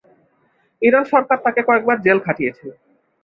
Iran 0.81 1.05
সরকার 1.13 1.37
তাকে 1.45 1.61
কয়েকবার 1.67 1.97
জেল 2.05 2.19
খাটিয়েছেন। 2.25 2.69